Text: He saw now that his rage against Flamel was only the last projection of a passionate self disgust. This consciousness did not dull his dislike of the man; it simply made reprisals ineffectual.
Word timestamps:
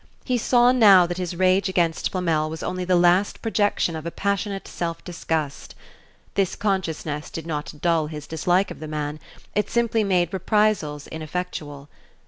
He 0.25 0.39
saw 0.39 0.71
now 0.71 1.05
that 1.05 1.19
his 1.19 1.35
rage 1.35 1.69
against 1.69 2.11
Flamel 2.11 2.49
was 2.49 2.63
only 2.63 2.83
the 2.85 2.95
last 2.95 3.39
projection 3.43 3.95
of 3.95 4.03
a 4.03 4.09
passionate 4.09 4.67
self 4.67 5.03
disgust. 5.03 5.75
This 6.33 6.55
consciousness 6.55 7.29
did 7.29 7.45
not 7.45 7.75
dull 7.83 8.07
his 8.07 8.25
dislike 8.25 8.71
of 8.71 8.79
the 8.79 8.87
man; 8.87 9.19
it 9.53 9.69
simply 9.69 10.03
made 10.03 10.33
reprisals 10.33 11.05
ineffectual. 11.05 11.87